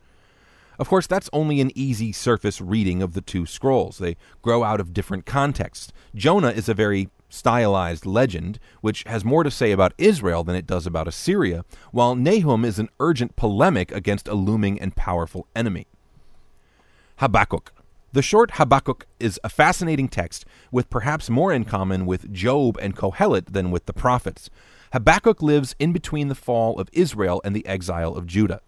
Of 0.79 0.87
course, 0.87 1.07
that's 1.07 1.29
only 1.31 1.61
an 1.61 1.71
easy 1.75 2.11
surface 2.11 2.59
reading 2.59 3.01
of 3.01 3.13
the 3.13 3.21
two 3.21 3.45
scrolls. 3.45 3.97
They 3.97 4.17
grow 4.41 4.63
out 4.63 4.79
of 4.79 4.93
different 4.93 5.25
contexts. 5.25 5.93
Jonah 6.15 6.51
is 6.51 6.67
a 6.67 6.73
very 6.73 7.09
stylized 7.29 8.05
legend, 8.05 8.59
which 8.81 9.03
has 9.07 9.25
more 9.25 9.43
to 9.43 9.51
say 9.51 9.71
about 9.71 9.93
Israel 9.97 10.43
than 10.43 10.55
it 10.55 10.67
does 10.67 10.85
about 10.85 11.07
Assyria, 11.07 11.65
while 11.91 12.15
Nahum 12.15 12.63
is 12.63 12.79
an 12.79 12.89
urgent 12.99 13.35
polemic 13.35 13.91
against 13.91 14.27
a 14.27 14.35
looming 14.35 14.79
and 14.79 14.95
powerful 14.95 15.47
enemy. 15.55 15.87
Habakkuk. 17.17 17.73
The 18.11 18.21
short 18.21 18.51
Habakkuk 18.51 19.07
is 19.19 19.39
a 19.43 19.49
fascinating 19.49 20.07
text 20.07 20.45
with 20.71 20.91
perhaps 20.91 21.31
more 21.31 21.51
in 21.51 21.65
common 21.65 22.05
with 22.05 22.31
Job 22.31 22.77
and 22.79 22.95
Kohelet 22.95 23.53
than 23.53 23.71
with 23.71 23.87
the 23.87 23.93
prophets. 23.93 24.51
Habakkuk 24.91 25.41
lives 25.41 25.75
in 25.79 25.91
between 25.93 26.27
the 26.27 26.35
fall 26.35 26.79
of 26.79 26.89
Israel 26.93 27.41
and 27.43 27.55
the 27.55 27.65
exile 27.65 28.15
of 28.15 28.27
Judah. 28.27 28.61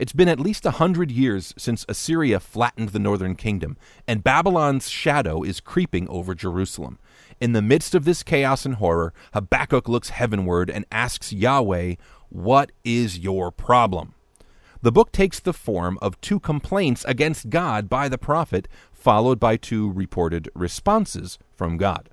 It's 0.00 0.14
been 0.14 0.30
at 0.30 0.40
least 0.40 0.64
a 0.64 0.70
hundred 0.70 1.10
years 1.10 1.52
since 1.58 1.84
Assyria 1.86 2.40
flattened 2.40 2.88
the 2.88 2.98
northern 2.98 3.34
kingdom, 3.34 3.76
and 4.08 4.24
Babylon's 4.24 4.88
shadow 4.88 5.42
is 5.42 5.60
creeping 5.60 6.08
over 6.08 6.34
Jerusalem. 6.34 6.98
In 7.38 7.52
the 7.52 7.60
midst 7.60 7.94
of 7.94 8.06
this 8.06 8.22
chaos 8.22 8.64
and 8.64 8.76
horror, 8.76 9.12
Habakkuk 9.34 9.90
looks 9.90 10.08
heavenward 10.08 10.70
and 10.70 10.86
asks 10.90 11.34
Yahweh, 11.34 11.96
What 12.30 12.72
is 12.82 13.18
your 13.18 13.52
problem? 13.52 14.14
The 14.80 14.90
book 14.90 15.12
takes 15.12 15.38
the 15.38 15.52
form 15.52 15.98
of 16.00 16.18
two 16.22 16.40
complaints 16.40 17.04
against 17.04 17.50
God 17.50 17.90
by 17.90 18.08
the 18.08 18.16
prophet, 18.16 18.68
followed 18.94 19.38
by 19.38 19.58
two 19.58 19.92
reported 19.92 20.48
responses 20.54 21.38
from 21.54 21.76
God. 21.76 22.08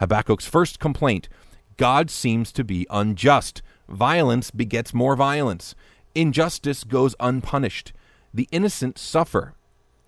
Habakkuk's 0.00 0.46
first 0.46 0.80
complaint 0.80 1.28
God 1.76 2.10
seems 2.10 2.50
to 2.50 2.64
be 2.64 2.88
unjust. 2.90 3.62
Violence 3.88 4.50
begets 4.50 4.92
more 4.92 5.14
violence. 5.14 5.76
Injustice 6.18 6.82
goes 6.82 7.14
unpunished. 7.20 7.92
The 8.34 8.48
innocent 8.50 8.98
suffer. 8.98 9.54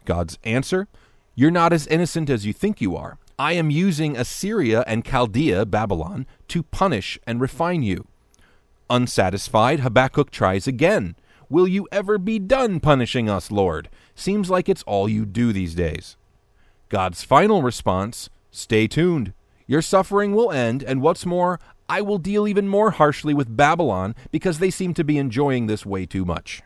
God's 0.05 0.41
answer 0.43 0.89
You're 1.37 1.53
not 1.53 1.73
as 1.73 1.87
innocent 1.87 2.29
as 2.29 2.45
you 2.45 2.53
think 2.53 2.81
you 2.81 2.97
are. 2.97 3.17
I 3.39 3.53
am 3.53 3.71
using 3.71 4.17
Assyria 4.17 4.83
and 4.89 5.05
Chaldea, 5.05 5.65
Babylon, 5.67 6.27
to 6.49 6.65
punish 6.65 7.17
and 7.29 7.41
refine 7.41 7.85
you. 7.85 8.09
Unsatisfied, 8.91 9.81
Habakkuk 9.81 10.33
tries 10.33 10.67
again. 10.67 11.15
Will 11.49 11.69
you 11.69 11.87
ever 11.93 12.19
be 12.19 12.41
done 12.41 12.81
punishing 12.81 13.31
us, 13.31 13.53
Lord? 13.53 13.89
Seems 14.17 14.51
like 14.51 14.69
it's 14.69 14.83
all 14.83 15.09
you 15.09 15.25
do 15.25 15.53
these 15.53 15.77
days. 15.77 16.17
God's 16.89 17.23
final 17.23 17.63
response 17.63 18.29
Stay 18.51 18.89
tuned. 18.89 19.33
Your 19.69 19.81
suffering 19.81 20.35
will 20.35 20.51
end, 20.51 20.83
and 20.83 21.01
what's 21.01 21.25
more, 21.25 21.61
I 21.91 22.03
will 22.03 22.19
deal 22.19 22.47
even 22.47 22.69
more 22.69 22.93
harshly 22.93 23.35
with 23.35 23.57
Babylon 23.57 24.15
because 24.31 24.61
they 24.61 24.71
seem 24.71 24.95
to 24.95 25.03
be 25.03 25.19
enjoying 25.19 25.67
this 25.67 25.85
way 25.85 26.07
too 26.07 26.25
much. 26.25 26.63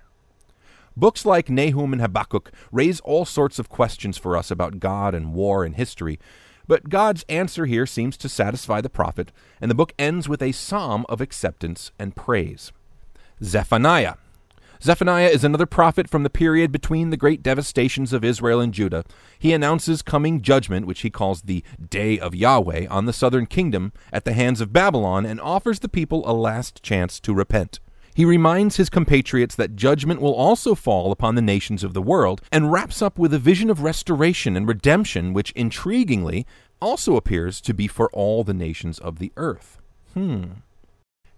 Books 0.98 1.24
like 1.24 1.48
Nahum 1.48 1.94
and 1.94 2.02
Habakkuk 2.02 2.52
raise 2.70 3.00
all 3.00 3.24
sorts 3.24 3.58
of 3.58 3.70
questions 3.70 4.18
for 4.18 4.36
us 4.36 4.50
about 4.50 4.80
God 4.80 5.14
and 5.14 5.32
war 5.32 5.64
and 5.64 5.76
history, 5.76 6.20
but 6.68 6.90
God's 6.90 7.24
answer 7.30 7.64
here 7.64 7.86
seems 7.86 8.18
to 8.18 8.28
satisfy 8.28 8.82
the 8.82 8.90
prophet, 8.90 9.32
and 9.62 9.70
the 9.70 9.74
book 9.74 9.94
ends 9.98 10.28
with 10.28 10.42
a 10.42 10.52
psalm 10.52 11.06
of 11.08 11.22
acceptance 11.22 11.90
and 11.98 12.14
praise. 12.14 12.70
Zephaniah 13.42 14.16
Zephaniah 14.84 15.28
is 15.28 15.44
another 15.44 15.64
prophet 15.64 16.10
from 16.10 16.24
the 16.24 16.30
period 16.30 16.70
between 16.70 17.08
the 17.08 17.16
great 17.16 17.42
devastations 17.42 18.12
of 18.12 18.22
Israel 18.22 18.60
and 18.60 18.74
Judah. 18.74 19.02
He 19.38 19.54
announces 19.54 20.02
coming 20.02 20.42
judgment, 20.42 20.86
which 20.86 21.00
he 21.00 21.08
calls 21.08 21.40
the 21.40 21.64
Day 21.88 22.18
of 22.18 22.34
Yahweh, 22.34 22.86
on 22.90 23.06
the 23.06 23.14
southern 23.14 23.46
kingdom 23.46 23.94
at 24.12 24.26
the 24.26 24.34
hands 24.34 24.60
of 24.60 24.74
Babylon 24.74 25.24
and 25.24 25.40
offers 25.40 25.78
the 25.78 25.88
people 25.88 26.22
a 26.28 26.34
last 26.34 26.82
chance 26.82 27.18
to 27.20 27.32
repent. 27.32 27.80
He 28.14 28.26
reminds 28.26 28.76
his 28.76 28.90
compatriots 28.90 29.54
that 29.56 29.74
judgment 29.74 30.20
will 30.20 30.34
also 30.34 30.74
fall 30.74 31.12
upon 31.12 31.34
the 31.34 31.40
nations 31.40 31.82
of 31.82 31.94
the 31.94 32.02
world 32.02 32.42
and 32.52 32.70
wraps 32.70 33.00
up 33.00 33.18
with 33.18 33.32
a 33.32 33.38
vision 33.38 33.70
of 33.70 33.80
restoration 33.80 34.54
and 34.54 34.68
redemption, 34.68 35.32
which 35.32 35.54
intriguingly 35.54 36.44
also 36.82 37.16
appears 37.16 37.62
to 37.62 37.72
be 37.72 37.88
for 37.88 38.10
all 38.10 38.44
the 38.44 38.52
nations 38.52 38.98
of 38.98 39.18
the 39.18 39.32
earth. 39.38 39.78
Hmm. 40.12 40.44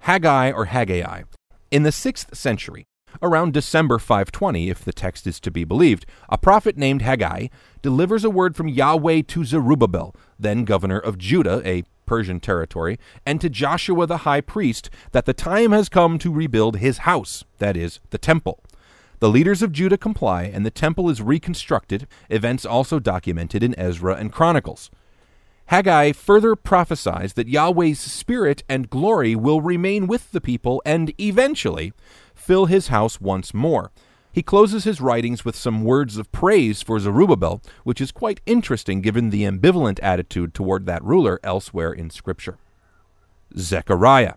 Haggai 0.00 0.50
or 0.50 0.64
Haggai. 0.64 1.22
In 1.70 1.84
the 1.84 1.90
6th 1.90 2.34
century, 2.34 2.86
Around 3.22 3.54
December 3.54 3.98
520, 3.98 4.68
if 4.68 4.84
the 4.84 4.92
text 4.92 5.26
is 5.26 5.40
to 5.40 5.50
be 5.50 5.64
believed, 5.64 6.04
a 6.28 6.36
prophet 6.36 6.76
named 6.76 7.02
Haggai 7.02 7.48
delivers 7.80 8.24
a 8.24 8.30
word 8.30 8.56
from 8.56 8.68
Yahweh 8.68 9.22
to 9.28 9.44
Zerubbabel, 9.44 10.14
then 10.38 10.64
governor 10.64 10.98
of 10.98 11.16
Judah, 11.16 11.62
a 11.64 11.84
Persian 12.04 12.40
territory, 12.40 12.98
and 13.24 13.40
to 13.40 13.48
Joshua 13.48 14.06
the 14.06 14.18
high 14.18 14.40
priest, 14.40 14.90
that 15.12 15.24
the 15.24 15.34
time 15.34 15.72
has 15.72 15.88
come 15.88 16.18
to 16.18 16.32
rebuild 16.32 16.76
his 16.76 16.98
house, 16.98 17.44
that 17.58 17.76
is, 17.76 18.00
the 18.10 18.18
temple. 18.18 18.62
The 19.18 19.30
leaders 19.30 19.62
of 19.62 19.72
Judah 19.72 19.98
comply, 19.98 20.44
and 20.44 20.66
the 20.66 20.70
temple 20.70 21.08
is 21.08 21.22
reconstructed, 21.22 22.06
events 22.28 22.66
also 22.66 22.98
documented 22.98 23.62
in 23.62 23.78
Ezra 23.78 24.14
and 24.16 24.30
Chronicles. 24.30 24.90
Haggai 25.66 26.12
further 26.12 26.54
prophesies 26.54 27.32
that 27.32 27.48
Yahweh's 27.48 27.98
spirit 27.98 28.62
and 28.68 28.88
glory 28.88 29.34
will 29.34 29.60
remain 29.60 30.06
with 30.06 30.30
the 30.30 30.40
people 30.40 30.80
and 30.86 31.12
eventually 31.20 31.92
fill 32.46 32.66
his 32.66 32.88
house 32.88 33.20
once 33.20 33.52
more. 33.52 33.90
He 34.32 34.42
closes 34.42 34.84
his 34.84 35.00
writings 35.00 35.44
with 35.44 35.56
some 35.56 35.82
words 35.82 36.16
of 36.16 36.30
praise 36.30 36.80
for 36.80 37.00
Zerubbabel, 37.00 37.60
which 37.82 38.00
is 38.00 38.12
quite 38.12 38.40
interesting 38.46 39.00
given 39.00 39.30
the 39.30 39.42
ambivalent 39.42 39.98
attitude 40.02 40.54
toward 40.54 40.86
that 40.86 41.02
ruler 41.02 41.40
elsewhere 41.42 41.92
in 41.92 42.10
Scripture. 42.10 42.58
Zechariah. 43.58 44.34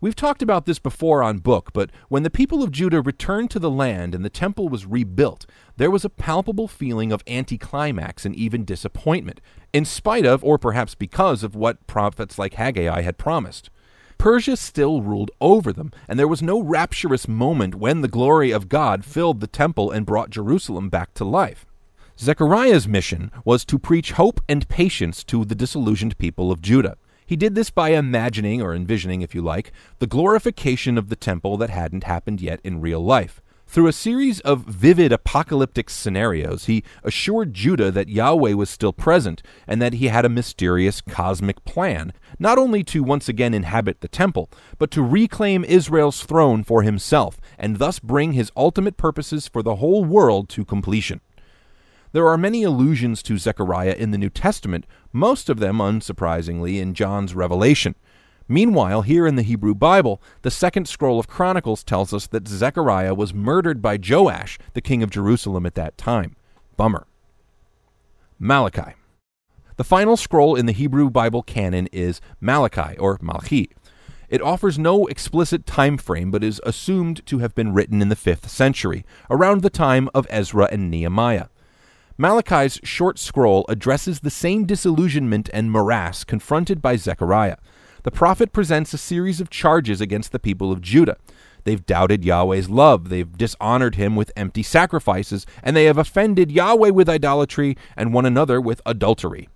We've 0.00 0.14
talked 0.14 0.42
about 0.42 0.66
this 0.66 0.78
before 0.78 1.24
on 1.24 1.38
book, 1.38 1.70
but 1.72 1.90
when 2.08 2.22
the 2.22 2.30
people 2.30 2.62
of 2.62 2.70
Judah 2.70 3.00
returned 3.00 3.50
to 3.50 3.58
the 3.58 3.70
land 3.70 4.14
and 4.14 4.24
the 4.24 4.30
temple 4.30 4.68
was 4.68 4.86
rebuilt, 4.86 5.44
there 5.76 5.90
was 5.90 6.04
a 6.04 6.10
palpable 6.10 6.68
feeling 6.68 7.10
of 7.10 7.24
anticlimax 7.26 8.24
and 8.24 8.36
even 8.36 8.64
disappointment, 8.64 9.40
in 9.72 9.84
spite 9.84 10.24
of, 10.24 10.44
or 10.44 10.58
perhaps 10.58 10.94
because 10.94 11.42
of, 11.42 11.56
what 11.56 11.84
prophets 11.88 12.38
like 12.38 12.54
Haggai 12.54 13.00
had 13.00 13.18
promised. 13.18 13.70
Persia 14.18 14.56
still 14.56 15.00
ruled 15.00 15.30
over 15.40 15.72
them, 15.72 15.92
and 16.08 16.18
there 16.18 16.28
was 16.28 16.42
no 16.42 16.60
rapturous 16.60 17.28
moment 17.28 17.76
when 17.76 18.00
the 18.00 18.08
glory 18.08 18.50
of 18.50 18.68
God 18.68 19.04
filled 19.04 19.40
the 19.40 19.46
temple 19.46 19.92
and 19.92 20.04
brought 20.04 20.30
Jerusalem 20.30 20.88
back 20.88 21.14
to 21.14 21.24
life. 21.24 21.64
Zechariah's 22.18 22.88
mission 22.88 23.30
was 23.44 23.64
to 23.66 23.78
preach 23.78 24.12
hope 24.12 24.40
and 24.48 24.68
patience 24.68 25.22
to 25.24 25.44
the 25.44 25.54
disillusioned 25.54 26.18
people 26.18 26.50
of 26.50 26.60
Judah. 26.60 26.96
He 27.24 27.36
did 27.36 27.54
this 27.54 27.70
by 27.70 27.90
imagining, 27.90 28.60
or 28.60 28.74
envisioning 28.74 29.22
if 29.22 29.36
you 29.36 29.42
like, 29.42 29.70
the 30.00 30.06
glorification 30.06 30.98
of 30.98 31.10
the 31.10 31.16
temple 31.16 31.56
that 31.58 31.70
hadn't 31.70 32.04
happened 32.04 32.40
yet 32.40 32.58
in 32.64 32.80
real 32.80 33.00
life. 33.00 33.40
Through 33.70 33.88
a 33.88 33.92
series 33.92 34.40
of 34.40 34.64
vivid 34.64 35.12
apocalyptic 35.12 35.90
scenarios, 35.90 36.64
he 36.64 36.82
assured 37.04 37.52
Judah 37.52 37.90
that 37.90 38.08
Yahweh 38.08 38.54
was 38.54 38.70
still 38.70 38.94
present 38.94 39.42
and 39.66 39.82
that 39.82 39.92
he 39.92 40.08
had 40.08 40.24
a 40.24 40.30
mysterious 40.30 41.02
cosmic 41.02 41.62
plan, 41.66 42.14
not 42.38 42.56
only 42.56 42.82
to 42.84 43.02
once 43.02 43.28
again 43.28 43.52
inhabit 43.52 44.00
the 44.00 44.08
temple, 44.08 44.48
but 44.78 44.90
to 44.92 45.02
reclaim 45.02 45.64
Israel's 45.64 46.24
throne 46.24 46.64
for 46.64 46.80
himself 46.80 47.42
and 47.58 47.76
thus 47.76 47.98
bring 47.98 48.32
his 48.32 48.50
ultimate 48.56 48.96
purposes 48.96 49.46
for 49.46 49.62
the 49.62 49.76
whole 49.76 50.02
world 50.02 50.48
to 50.48 50.64
completion. 50.64 51.20
There 52.12 52.26
are 52.26 52.38
many 52.38 52.62
allusions 52.62 53.22
to 53.24 53.36
Zechariah 53.36 53.96
in 53.98 54.12
the 54.12 54.18
New 54.18 54.30
Testament, 54.30 54.86
most 55.12 55.50
of 55.50 55.58
them, 55.58 55.76
unsurprisingly, 55.76 56.80
in 56.80 56.94
John's 56.94 57.34
Revelation. 57.34 57.96
Meanwhile, 58.48 59.02
here 59.02 59.26
in 59.26 59.36
the 59.36 59.42
Hebrew 59.42 59.74
Bible, 59.74 60.22
the 60.40 60.50
second 60.50 60.88
scroll 60.88 61.20
of 61.20 61.28
Chronicles 61.28 61.84
tells 61.84 62.14
us 62.14 62.26
that 62.28 62.48
Zechariah 62.48 63.14
was 63.14 63.34
murdered 63.34 63.82
by 63.82 63.98
Joash, 64.02 64.58
the 64.72 64.80
king 64.80 65.02
of 65.02 65.10
Jerusalem 65.10 65.66
at 65.66 65.74
that 65.74 65.98
time. 65.98 66.34
Bummer. 66.78 67.06
Malachi. 68.38 68.94
The 69.76 69.84
final 69.84 70.16
scroll 70.16 70.56
in 70.56 70.64
the 70.64 70.72
Hebrew 70.72 71.10
Bible 71.10 71.42
canon 71.42 71.88
is 71.92 72.22
Malachi, 72.40 72.96
or 72.96 73.18
Malchi. 73.18 73.68
It 74.30 74.42
offers 74.42 74.78
no 74.78 75.06
explicit 75.06 75.66
time 75.66 75.98
frame, 75.98 76.30
but 76.30 76.42
is 76.42 76.60
assumed 76.64 77.24
to 77.26 77.38
have 77.38 77.54
been 77.54 77.74
written 77.74 78.00
in 78.00 78.08
the 78.08 78.16
5th 78.16 78.48
century, 78.48 79.04
around 79.30 79.60
the 79.60 79.70
time 79.70 80.08
of 80.14 80.26
Ezra 80.30 80.68
and 80.72 80.90
Nehemiah. 80.90 81.46
Malachi's 82.16 82.80
short 82.82 83.18
scroll 83.18 83.64
addresses 83.68 84.20
the 84.20 84.30
same 84.30 84.64
disillusionment 84.64 85.50
and 85.52 85.70
morass 85.70 86.24
confronted 86.24 86.80
by 86.82 86.96
Zechariah 86.96 87.56
the 88.08 88.12
prophet 88.12 88.54
presents 88.54 88.94
a 88.94 88.96
series 88.96 89.38
of 89.38 89.50
charges 89.50 90.00
against 90.00 90.32
the 90.32 90.38
people 90.38 90.72
of 90.72 90.80
Judah. 90.80 91.18
They've 91.64 91.84
doubted 91.84 92.24
Yahweh's 92.24 92.70
love, 92.70 93.10
they've 93.10 93.36
dishonored 93.36 93.96
him 93.96 94.16
with 94.16 94.32
empty 94.34 94.62
sacrifices, 94.62 95.44
and 95.62 95.76
they 95.76 95.84
have 95.84 95.98
offended 95.98 96.50
Yahweh 96.50 96.88
with 96.88 97.10
idolatry 97.10 97.76
and 97.98 98.14
one 98.14 98.24
another 98.24 98.62
with 98.62 98.80
adultery. 98.86 99.50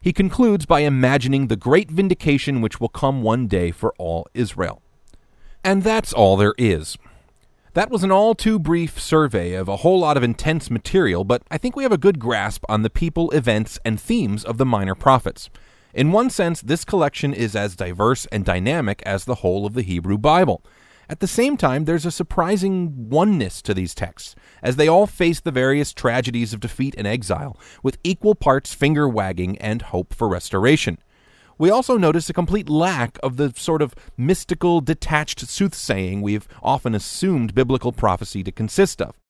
He 0.00 0.10
concludes 0.10 0.64
by 0.64 0.80
imagining 0.80 1.48
the 1.48 1.56
great 1.56 1.90
vindication 1.90 2.62
which 2.62 2.80
will 2.80 2.88
come 2.88 3.20
one 3.20 3.46
day 3.46 3.70
for 3.70 3.92
all 3.98 4.26
Israel. 4.32 4.80
And 5.62 5.82
that's 5.82 6.14
all 6.14 6.38
there 6.38 6.54
is. 6.56 6.96
That 7.74 7.90
was 7.90 8.02
an 8.02 8.10
all 8.10 8.34
too 8.34 8.58
brief 8.58 8.98
survey 8.98 9.52
of 9.52 9.68
a 9.68 9.76
whole 9.76 10.00
lot 10.00 10.16
of 10.16 10.22
intense 10.22 10.70
material, 10.70 11.24
but 11.24 11.42
I 11.50 11.58
think 11.58 11.76
we 11.76 11.82
have 11.82 11.92
a 11.92 11.98
good 11.98 12.18
grasp 12.18 12.64
on 12.70 12.80
the 12.80 12.88
people, 12.88 13.30
events, 13.32 13.78
and 13.84 14.00
themes 14.00 14.44
of 14.44 14.56
the 14.56 14.64
minor 14.64 14.94
prophets. 14.94 15.50
In 15.94 16.10
one 16.10 16.30
sense, 16.30 16.62
this 16.62 16.86
collection 16.86 17.34
is 17.34 17.54
as 17.54 17.76
diverse 17.76 18.24
and 18.32 18.46
dynamic 18.46 19.02
as 19.04 19.26
the 19.26 19.36
whole 19.36 19.66
of 19.66 19.74
the 19.74 19.82
Hebrew 19.82 20.16
Bible. 20.16 20.64
At 21.06 21.20
the 21.20 21.26
same 21.26 21.58
time, 21.58 21.84
there's 21.84 22.06
a 22.06 22.10
surprising 22.10 23.10
oneness 23.10 23.60
to 23.60 23.74
these 23.74 23.94
texts, 23.94 24.34
as 24.62 24.76
they 24.76 24.88
all 24.88 25.06
face 25.06 25.40
the 25.40 25.50
various 25.50 25.92
tragedies 25.92 26.54
of 26.54 26.60
defeat 26.60 26.94
and 26.96 27.06
exile, 27.06 27.58
with 27.82 27.98
equal 28.02 28.34
parts 28.34 28.72
finger 28.72 29.06
wagging 29.06 29.58
and 29.58 29.82
hope 29.82 30.14
for 30.14 30.28
restoration. 30.28 30.96
We 31.58 31.68
also 31.68 31.98
notice 31.98 32.30
a 32.30 32.32
complete 32.32 32.70
lack 32.70 33.18
of 33.22 33.36
the 33.36 33.52
sort 33.54 33.82
of 33.82 33.94
mystical, 34.16 34.80
detached 34.80 35.40
soothsaying 35.40 36.22
we've 36.22 36.48
often 36.62 36.94
assumed 36.94 37.54
biblical 37.54 37.92
prophecy 37.92 38.42
to 38.44 38.50
consist 38.50 39.02
of. 39.02 39.21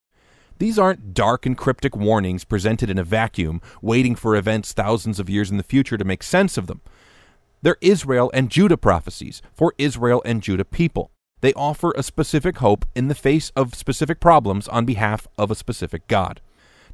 These 0.63 0.79
aren't 0.79 1.13
dark 1.13 1.45
and 1.45 1.59
cryptic 1.59 1.97
warnings 1.97 2.45
presented 2.45 2.89
in 2.89 2.97
a 2.97 3.03
vacuum, 3.03 3.61
waiting 3.81 4.15
for 4.15 4.37
events 4.37 4.73
thousands 4.73 5.19
of 5.19 5.29
years 5.29 5.51
in 5.51 5.57
the 5.57 5.65
future 5.65 5.99
to 5.99 6.05
make 6.05 6.23
sense 6.23 6.57
of 6.57 6.69
them. 6.69 6.83
They're 7.63 7.79
Israel 7.81 8.31
and 8.33 8.49
Judah 8.49 8.77
prophecies 8.77 9.43
for 9.53 9.75
Israel 9.77 10.23
and 10.25 10.41
Judah 10.41 10.65
people. 10.65 11.11
They 11.41 11.53
offer 11.55 11.93
a 11.97 12.05
specific 12.05 12.59
hope 12.59 12.85
in 12.95 13.09
the 13.09 13.17
face 13.17 13.51
of 13.57 13.75
specific 13.75 14.21
problems 14.21 14.69
on 14.69 14.85
behalf 14.85 15.27
of 15.37 15.51
a 15.51 15.57
specific 15.57 16.07
God 16.07 16.41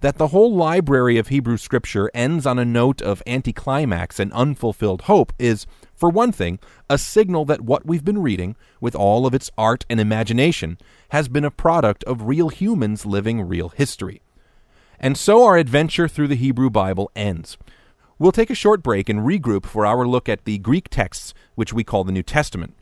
that 0.01 0.17
the 0.17 0.29
whole 0.29 0.55
library 0.55 1.19
of 1.19 1.29
Hebrew 1.29 1.57
scripture 1.57 2.11
ends 2.15 2.47
on 2.47 2.59
a 2.59 2.65
note 2.65 3.03
of 3.03 3.23
anticlimax 3.27 4.21
and 4.21 4.33
unfulfilled 4.33 5.03
hope 5.03 5.33
is, 5.39 5.67
for 5.95 6.09
one 6.09 6.31
thing, 6.31 6.59
a 6.89 6.99
signal 6.99 7.45
that 7.47 7.63
what 7.63 7.85
we've 7.85 8.05
been 8.05 8.23
reading, 8.23 8.57
with 8.81 8.95
all 8.95 9.27
of 9.27 9.35
its 9.35 9.51
art 9.59 9.85
and 9.91 9.99
imagination, 9.99 10.79
has 11.09 11.29
been 11.29 11.45
a 11.45 11.51
product 11.51 12.05
of 12.05 12.29
real 12.29 12.49
humans 12.49 13.05
living 13.05 13.41
real 13.43 13.71
history. 13.71 14.23
And 15.01 15.17
so 15.17 15.45
our 15.45 15.57
adventure 15.57 16.09
through 16.09 16.29
the 16.29 16.37
Hebrew 16.37 16.71
Bible 16.71 17.11
ends. 17.17 17.57
We'll 18.19 18.33
take 18.33 18.51
a 18.51 18.55
short 18.55 18.83
break 18.83 19.09
and 19.09 19.21
regroup 19.21 19.65
for 19.65 19.87
our 19.87 20.07
look 20.07 20.29
at 20.29 20.45
the 20.45 20.59
Greek 20.59 20.89
texts, 20.89 21.35
which 21.55 21.73
we 21.73 21.85
call 21.85 22.05
the 22.05 22.13
New 22.13 22.25
Testament. 22.25 22.75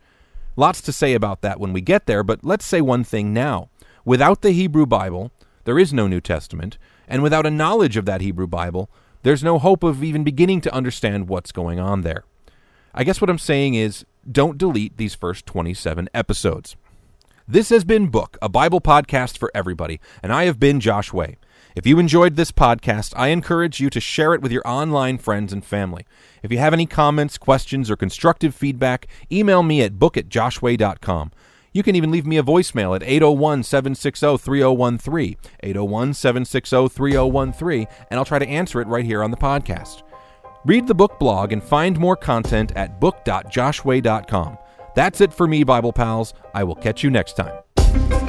Lots 0.55 0.81
to 0.81 0.91
say 0.91 1.13
about 1.13 1.41
that 1.41 1.59
when 1.59 1.73
we 1.73 1.81
get 1.81 2.07
there, 2.07 2.23
but 2.23 2.43
let's 2.43 2.65
say 2.65 2.81
one 2.81 3.03
thing 3.03 3.33
now. 3.33 3.69
Without 4.03 4.41
the 4.41 4.51
Hebrew 4.51 4.87
Bible, 4.87 5.31
there 5.65 5.77
is 5.77 5.93
no 5.93 6.07
New 6.07 6.21
Testament, 6.21 6.79
and 7.07 7.23
without 7.23 7.45
a 7.45 7.51
knowledge 7.51 7.97
of 7.97 8.05
that 8.05 8.21
Hebrew 8.21 8.47
Bible, 8.47 8.89
there's 9.23 9.43
no 9.43 9.59
hope 9.59 9.83
of 9.83 10.03
even 10.03 10.23
beginning 10.23 10.61
to 10.61 10.73
understand 10.73 11.27
what's 11.27 11.51
going 11.51 11.79
on 11.79 12.01
there. 12.01 12.23
I 12.93 13.03
guess 13.03 13.21
what 13.21 13.29
I'm 13.29 13.37
saying 13.37 13.75
is 13.75 14.05
don't 14.29 14.57
delete 14.57 14.97
these 14.97 15.15
first 15.15 15.45
27 15.45 16.09
episodes. 16.13 16.75
This 17.47 17.69
has 17.69 17.85
been 17.85 18.07
Book, 18.07 18.37
a 18.41 18.49
Bible 18.49 18.81
podcast 18.81 19.37
for 19.37 19.51
everybody, 19.55 20.01
and 20.21 20.33
I 20.33 20.45
have 20.45 20.59
been 20.59 20.79
Josh 20.79 21.13
Way. 21.13 21.37
If 21.77 21.85
you 21.85 21.99
enjoyed 21.99 22.35
this 22.35 22.51
podcast, 22.51 23.13
I 23.15 23.27
encourage 23.27 23.79
you 23.79 23.89
to 23.91 24.01
share 24.01 24.33
it 24.33 24.41
with 24.41 24.51
your 24.51 24.67
online 24.67 25.17
friends 25.17 25.53
and 25.53 25.63
family. 25.63 26.05
If 26.41 26.51
you 26.51 26.57
have 26.57 26.73
any 26.73 26.87
comments, 26.87 27.37
questions, 27.37 27.91
or 27.91 27.95
constructive 27.95 28.55
feedback, 28.55 29.07
email 29.31 29.61
me 29.61 29.81
at 29.81 29.99
book 29.99 30.17
at 30.17 30.27
joshway.com. 30.27 31.31
You 31.77 31.83
can 31.83 31.95
even 31.95 32.09
leave 32.09 32.25
me 32.25 32.39
a 32.39 32.43
voicemail 32.43 32.95
at 32.95 33.03
801 33.03 33.61
760 33.61 34.37
3013, 34.39 35.35
801 35.61 36.13
760 36.15 36.87
3013, 36.87 37.87
and 38.09 38.17
I'll 38.17 38.25
try 38.25 38.39
to 38.39 38.47
answer 38.47 38.81
it 38.81 38.87
right 38.87 39.05
here 39.05 39.21
on 39.21 39.29
the 39.29 39.37
podcast. 39.37 40.01
Read 40.65 40.87
the 40.87 40.95
book 40.95 41.19
blog 41.19 41.51
and 41.51 41.63
find 41.63 41.99
more 41.99 42.15
content 42.15 42.71
at 42.75 42.99
book.joshway.com. 42.99 44.57
That's 44.95 45.21
it 45.21 45.31
for 45.31 45.47
me, 45.47 45.63
Bible 45.63 45.93
pals. 45.93 46.33
I 46.55 46.63
will 46.63 46.73
catch 46.73 47.03
you 47.03 47.11
next 47.11 47.33
time. 47.33 48.26